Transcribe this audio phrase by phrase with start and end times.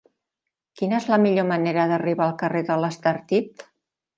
[0.79, 3.67] Quina és la millor manera d'arribar al carrer de l'Estartit?